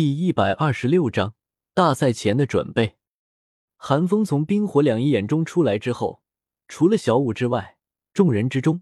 [0.00, 1.34] 第一百二十六章
[1.74, 2.96] 大赛前的准备。
[3.76, 6.22] 寒风从冰火两仪眼中出来之后，
[6.66, 7.76] 除了小舞之外，
[8.14, 8.80] 众人之中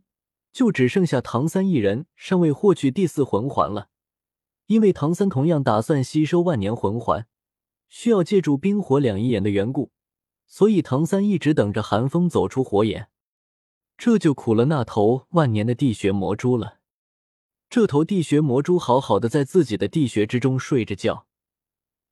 [0.53, 3.89] 就只剩下唐三一人尚未获取第四魂环了。
[4.69, 7.27] 因为唐三同样打算吸收万年魂环，
[7.89, 9.91] 需要借助冰火两仪眼的缘故，
[10.46, 13.09] 所以唐三一直等着寒风走出火眼。
[13.96, 16.78] 这就苦了那头万年的地穴魔蛛了。
[17.71, 21.27] 这头地穴魔蛛好好的在自己的地穴之中睡着觉，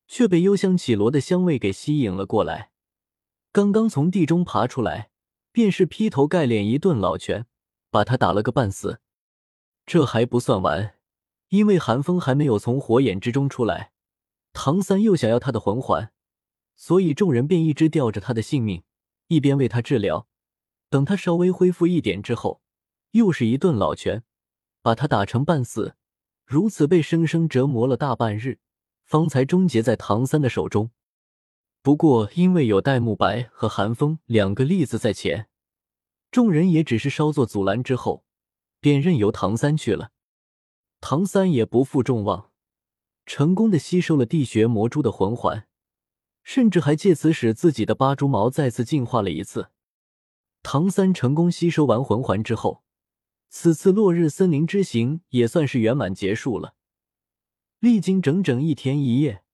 [0.06, 2.70] 却被幽香绮罗的香味给吸引了过来。
[3.52, 5.10] 刚刚从地中爬出来，
[5.52, 7.46] 便是劈头盖脸一顿老拳，
[7.90, 9.00] 把他打了个半死。
[9.86, 10.96] 这还不算完，
[11.48, 13.92] 因为寒风还没有从火眼之中出来，
[14.52, 16.12] 唐三又想要他的魂环，
[16.74, 18.82] 所以众人便一直吊着他的性命，
[19.28, 20.28] 一边为他治疗。
[20.90, 22.60] 等他稍微恢复一点之后，
[23.12, 24.22] 又是一顿老拳。
[24.86, 25.96] 把他打成半死，
[26.44, 28.60] 如此被生生折磨了大半日，
[29.02, 30.92] 方才终结在唐三的手中。
[31.82, 35.48] 不过因为有戴沐白和寒风两个例子在前，
[36.30, 38.24] 众人也只是稍作阻拦之后，
[38.78, 40.12] 便任由唐三去了。
[41.00, 42.52] 唐三也不负众望，
[43.24, 45.66] 成功的吸收了地穴魔蛛的魂环，
[46.44, 49.70] 甚至还借此使自己的八蛛矛再次进化了一次。
[50.62, 52.85] 唐三成功吸收完魂环之后。
[53.58, 56.74] 此次落日森林之行也算是圆满结束了。
[57.78, 59.44] 历经整整一天一夜，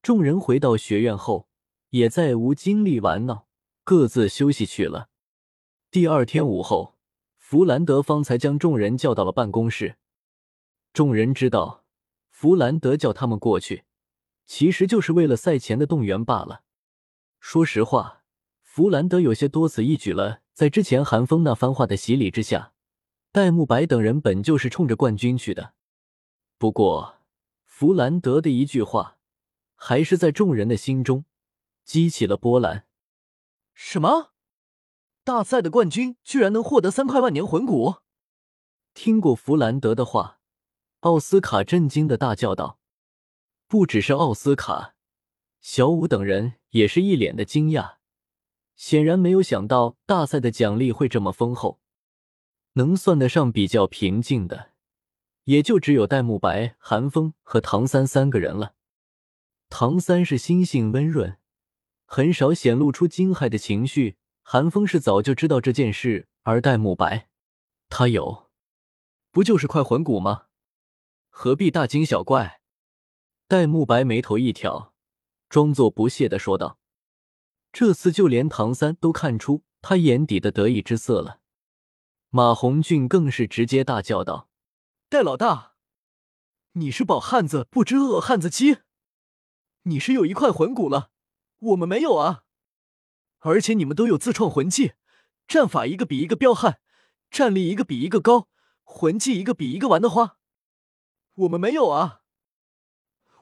[0.00, 1.48] 众人回到学院后，
[1.90, 3.48] 也再无精力玩闹，
[3.82, 5.08] 各自休息去了。
[5.90, 6.94] 第二天午后，
[7.36, 9.96] 弗兰德方才将众人叫到了办公室。
[10.92, 11.84] 众人知道，
[12.30, 13.82] 弗兰德叫他们过去，
[14.46, 16.62] 其实就是为了赛前的动员罢了。
[17.40, 18.22] 说实话，
[18.62, 20.42] 弗兰德有些多此一举了。
[20.52, 22.72] 在之前寒风那番话的洗礼之下。
[23.34, 25.72] 戴沐白等人本就是冲着冠军去的，
[26.58, 27.20] 不过
[27.64, 29.16] 弗兰德的一句话，
[29.74, 31.24] 还是在众人的心中
[31.82, 32.86] 激起了波澜。
[33.72, 34.32] 什么？
[35.24, 37.94] 大赛的冠军居然能获得三块万年魂骨？
[38.92, 40.40] 听过弗兰德的话，
[41.00, 42.78] 奥斯卡震惊的大叫道
[43.66, 44.94] ：“不只是奥斯卡，
[45.62, 47.94] 小五等人也是一脸的惊讶，
[48.76, 51.80] 显然没有想到大赛的奖励会这么丰厚。”
[52.74, 54.72] 能算得上比较平静的，
[55.44, 58.74] 也就只有戴沐白、韩风和唐三三个人了。
[59.68, 61.38] 唐三是心性温润，
[62.06, 67.28] 很少显露出惊骇的情绪；韩风是早就知道这件事，而戴沐白，
[67.88, 68.50] 他有，
[69.30, 70.46] 不就是块魂骨吗？
[71.28, 72.60] 何必大惊小怪？
[73.48, 74.94] 戴沐白眉头一挑，
[75.50, 76.78] 装作不屑的说道
[77.72, 81.40] ：“这次就连唐三都看出他眼底的得意之色了。”
[82.34, 84.48] 马红俊更是直接大叫道
[85.10, 85.74] ：“戴老大，
[86.72, 88.78] 你是饱汉子不知饿汉子饥！
[89.82, 91.10] 你是有一块魂骨了，
[91.58, 92.44] 我们没有啊！
[93.40, 94.94] 而且你们都有自创魂技，
[95.46, 96.80] 战法一个比一个彪悍，
[97.30, 98.48] 战力一个比一个高，
[98.82, 100.38] 魂技一个比一个玩的花。
[101.34, 102.22] 我们没有啊！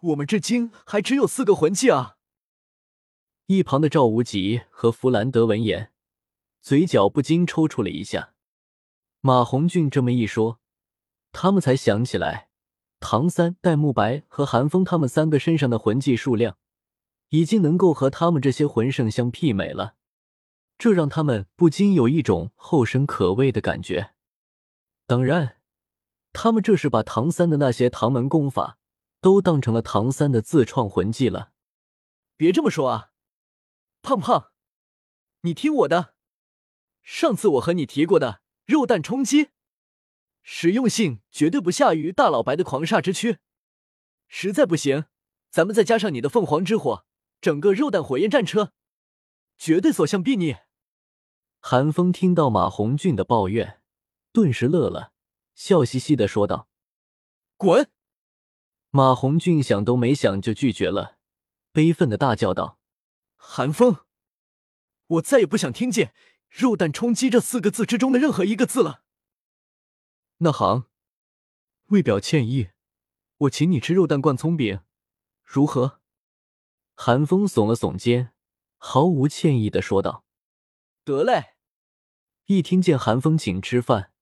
[0.00, 2.16] 我们至今还只有四个魂技啊！”
[3.46, 5.92] 一旁的赵无极和弗兰德闻言，
[6.60, 8.34] 嘴角不禁抽搐了一下。
[9.22, 10.60] 马红俊这么一说，
[11.30, 12.48] 他们才想起来，
[13.00, 16.56] 唐三、戴沐白和韩风他们三个身上的魂技数量，
[17.28, 19.96] 已经能够和他们这些魂圣相媲美了。
[20.78, 24.14] 这让他们不禁有一种后生可畏的感觉。
[25.06, 25.60] 当然，
[26.32, 28.78] 他们这是把唐三的那些唐门功法
[29.20, 31.52] 都当成了唐三的自创魂技了。
[32.38, 33.10] 别这么说啊，
[34.00, 34.52] 胖胖，
[35.42, 36.14] 你听我的，
[37.02, 38.40] 上次我和你提过的。
[38.70, 39.48] 肉弹冲击，
[40.44, 43.38] 实用性绝对不下于大老白的狂煞之躯。
[44.28, 45.06] 实在不行，
[45.50, 47.04] 咱们再加上你的凤凰之火，
[47.40, 48.72] 整个肉弹火焰战车，
[49.58, 50.60] 绝对所向披靡。
[51.58, 53.82] 韩风听到马红俊的抱怨，
[54.32, 55.12] 顿时乐了，
[55.56, 56.68] 笑嘻嘻的说道
[57.58, 57.90] ：“滚！”
[58.90, 61.18] 马红俊想都没想就拒绝了，
[61.72, 62.78] 悲愤的大叫道
[63.34, 64.04] ：“韩风，
[65.08, 66.14] 我再也不想听见。”
[66.50, 69.02] 肉弹冲击这四个字之中的任何一个字了。
[70.38, 70.86] 那行，
[71.86, 72.70] 为表歉意，
[73.38, 74.80] 我请你吃肉蛋灌葱饼，
[75.44, 76.00] 如何？
[76.94, 78.32] 韩风耸了耸肩，
[78.76, 80.24] 毫无歉意的说道
[81.04, 81.54] ：“得嘞。”
[82.46, 84.12] 一听见韩风请吃饭，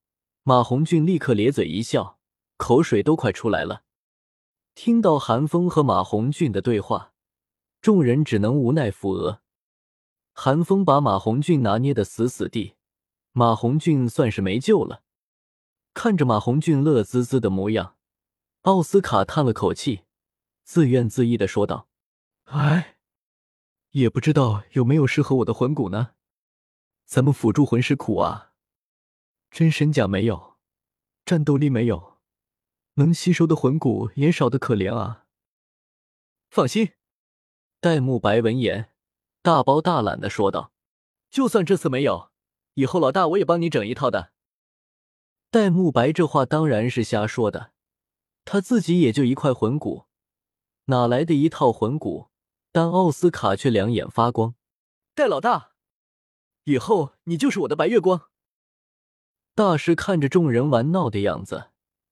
[0.42, 2.20] 马红俊立刻咧嘴一笑，
[2.56, 3.84] 口水都快出来了。
[4.74, 7.14] 听到韩风和马红俊的对话，
[7.80, 9.42] 众人只能无奈附额。
[10.40, 12.76] 韩风把马红俊拿捏的死死地，
[13.32, 15.02] 马红俊算是没救了。
[15.94, 17.96] 看着马红俊乐滋滋的模样，
[18.60, 20.04] 奥斯卡叹了口气，
[20.62, 21.88] 自怨自艾的说道
[22.54, 22.98] ：“哎，
[23.90, 26.10] 也不知道有没有适合我的魂骨呢？
[27.04, 28.52] 咱们辅助魂师苦啊，
[29.50, 30.54] 真神甲没有，
[31.24, 32.18] 战斗力没有，
[32.94, 35.26] 能吸收的魂骨也少的可怜啊。”
[36.48, 36.92] 放心，
[37.80, 38.92] 戴沐白闻言
[39.42, 40.72] 大包大揽的说道
[41.30, 42.30] ：“就算这次没有，
[42.74, 44.32] 以后老大我也帮你整一套的。”
[45.50, 47.72] 戴沐白这话当然是瞎说的，
[48.44, 50.04] 他自己也就一块魂骨。
[50.86, 52.28] 哪来的一套魂骨？
[52.70, 54.54] 但奥斯卡却两眼发光。
[55.14, 55.72] 戴老大，
[56.64, 58.28] 以后你就是我的白月光。
[59.54, 61.70] 大师看着众人玩闹的样子，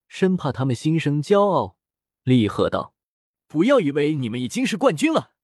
[0.08, 1.76] 生怕他们心生骄傲，
[2.22, 2.94] 厉喝道
[3.46, 5.35] ：“不要以为你们已经是冠军了。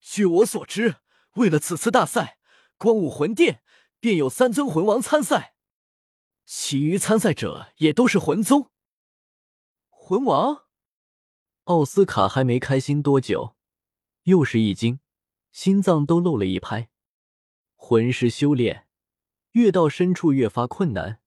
[0.00, 0.96] 据我所知，
[1.34, 2.38] 为了此次大赛，
[2.76, 3.62] 光武魂殿
[4.00, 5.54] 便有三尊魂王参赛，
[6.44, 8.70] 其余参赛者也都是魂宗。
[9.88, 10.64] 魂王。”
[11.64, 13.54] 奥斯卡还没开心多久，
[14.22, 15.00] 又是一惊，
[15.52, 16.88] 心脏都漏了一拍。
[17.76, 18.86] 魂师修炼
[19.52, 21.20] 越到深处越发困难，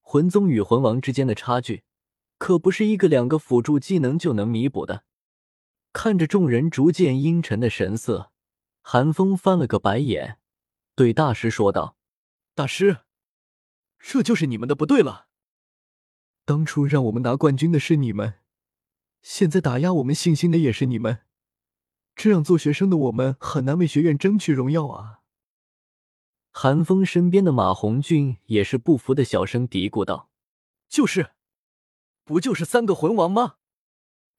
[0.00, 1.84] 魂宗与魂王之间的差距
[2.38, 5.04] 可不是一个两个辅助技能就能弥补的。
[5.96, 8.30] 看着众人逐渐阴沉的神色，
[8.82, 10.38] 韩风翻了个白眼，
[10.94, 11.96] 对大师说道
[12.54, 12.98] ：“大师，
[13.98, 15.28] 这就是你们的不对了。
[16.44, 18.34] 当初让我们拿冠军的是你们。”
[19.24, 21.22] 现在打压我们信心的也是你们，
[22.14, 25.22] 这样做学生的我们很难为学院争取荣耀啊！
[26.52, 30.28] 韩风身边的马红俊也是不服的小声嘀咕道
[30.90, 31.30] ：“就是，
[32.22, 33.56] 不就是三个魂王吗？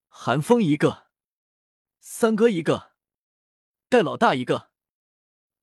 [0.07, 1.06] 韩风一个，
[1.99, 2.91] 三哥一个，
[3.89, 4.69] 戴老大一个，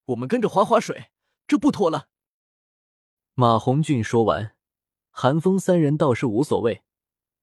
[0.06, 1.10] 我们跟着划划水，
[1.46, 2.08] 这不妥了。”
[3.34, 4.54] 马红俊说完，
[5.10, 6.82] 韩风三人倒是无所谓。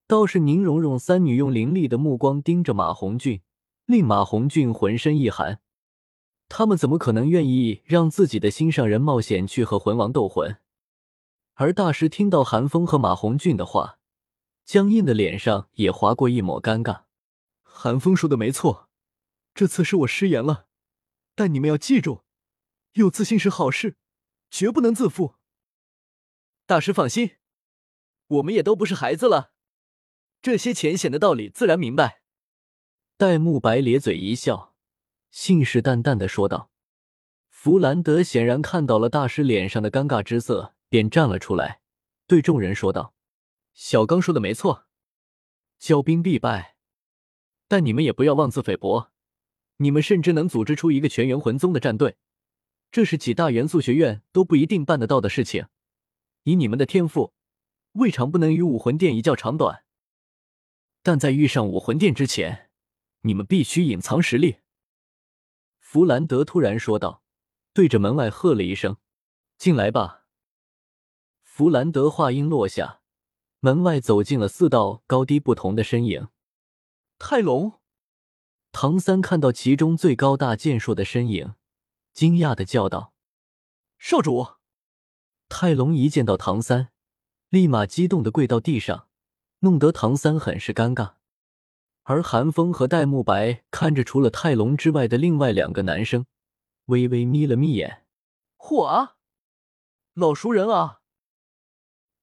[0.08, 3.42] 倒是宁荣荣三女用凌厉的目光盯着马红俊，
[3.86, 5.62] 令马红俊浑身一寒。
[6.50, 10.58] 他们怎么可能愿意让自己的心上人冒险去和魂王斗魂？
[11.54, 14.00] 而大师听到韩风和马红俊的话，
[14.66, 17.04] 僵硬的脸上也划过一抹尴尬。
[17.74, 18.90] 韩风说的没错，
[19.56, 20.68] 这次是我失言了，
[21.34, 22.24] 但你们要记住，
[22.94, 23.98] 有自信是好事，
[24.52, 25.36] 绝不能自负。
[26.68, 27.38] 大师放心，
[28.28, 29.54] 我们也都不是孩子了。
[30.42, 32.22] 这些浅显的道理自然明白。
[33.18, 34.76] 戴沐白咧嘴一笑，
[35.32, 36.72] 信誓旦旦的说道
[37.50, 41.82] ：“弗兰德显然看到了大师脸上的尴尬之色，便站了出来，
[42.28, 43.16] 对众人说道
[43.74, 44.88] ：‘小刚说的没错，
[45.80, 46.78] 骄兵必败。
[47.72, 49.12] 但你们也不要妄自菲薄，
[49.78, 52.18] 你们甚至能组织出一个全员魂宗的战队，
[52.92, 55.68] 这是几大元素学院都不一定办得到的事情。
[56.44, 57.34] 以你们的天赋，
[57.94, 59.86] 未尝不能与武魂殿一较长短。’”
[61.02, 62.70] 但在遇上武魂殿之前，
[63.22, 64.58] 你们必须隐藏实力。”
[65.80, 67.24] 弗兰德突然说道，
[67.74, 68.98] 对着门外喝了一声
[69.58, 70.26] ：“进来吧。”
[71.42, 73.00] 弗兰德话音落下，
[73.62, 76.28] 门外走进了四道高低不同的身影。
[77.24, 77.80] 泰隆、
[78.72, 81.54] 唐三看到其中最高大健硕的身影，
[82.14, 83.14] 惊讶的叫道
[84.00, 84.56] ：“少主！”
[85.48, 86.90] 泰隆一见到唐三，
[87.50, 89.08] 立马激动的跪到地上。
[89.60, 91.14] 弄得唐三很是尴尬，
[92.02, 96.26] 而韩风和戴沐白看着除了泰隆之外的另外两个男生，
[96.86, 98.08] 微微眯了眯眼。
[98.58, 99.18] 嚯啊，
[100.16, 101.02] 老熟人啊！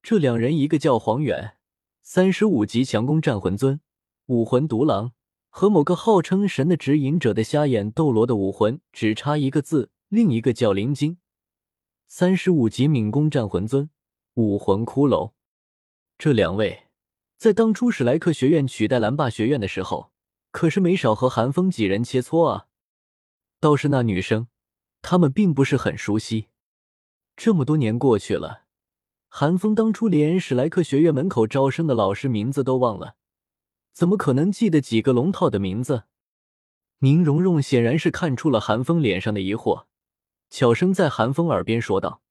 [0.03, 1.57] 这两人，一个叫黄远，
[2.03, 3.81] 三十五级强攻战魂尊，
[4.29, 5.13] 武魂独狼，
[5.49, 11.17] 和某个号称神的指引者的瞎眼斗罗的武魂只差一个字；另一个叫林晶，
[12.07, 13.89] 三十五级敏攻战魂尊，
[14.35, 15.33] 武魂骷髅。
[16.19, 16.85] 这两位。
[17.39, 20.11] 在当初史莱克学院取代蓝霸学院的时候，
[20.51, 22.67] 可是没少和韩风几人切磋啊。
[23.61, 24.49] 倒是那女生，
[25.03, 26.49] 他们并不是很熟悉。
[27.37, 28.65] 这么多年过去了，
[29.29, 33.15] 韩风当初连史莱克学院门口招生的老师名字都忘了，
[33.99, 36.05] 怎么可能记得几个龙套的名字？
[36.99, 39.87] 宁荣荣显然是看出了韩风脸上的疑惑，
[40.49, 42.23] 悄声在韩风耳边说道：“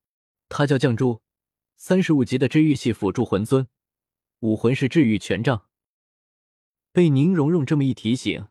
[0.47, 1.21] 他叫绛珠，
[1.75, 3.67] 三十五级的治愈系辅助魂尊。”
[4.39, 5.65] 武魂是治愈权杖。
[6.93, 8.47] 被宁荣荣这么一提醒，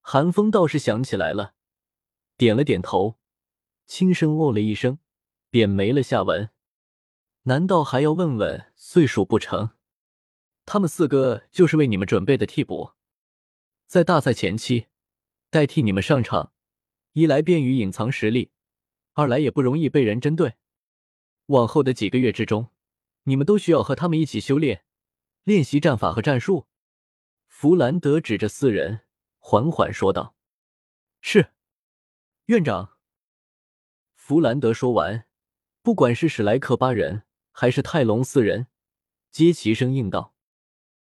[0.00, 1.52] 韩风倒是想起来了，
[2.38, 3.18] 点了点头，
[3.86, 4.98] 轻声哦了一声，
[5.50, 6.48] 便没了下文。
[7.42, 9.72] 难道还要问问岁数不成？
[10.66, 12.92] 他们四个就是为你们准备的替补，
[13.86, 14.86] 在大赛前期
[15.50, 16.52] 代替你们上场，
[17.12, 18.50] 一来便于隐藏实力，
[19.12, 20.54] 二来也不容易被人针对。
[21.46, 22.70] 往后的几个月之中，
[23.24, 24.84] 你们都需要和他们一起修炼。
[25.44, 26.68] 练习战法和战术，
[27.48, 29.00] 弗兰德指着四人
[29.38, 30.34] 缓缓说道
[31.20, 31.52] ：“是，
[32.46, 32.96] 院长。”
[34.16, 35.26] 弗兰德说完，
[35.82, 38.68] 不管是史莱克八人还是泰隆四人，
[39.30, 40.33] 皆齐声应道。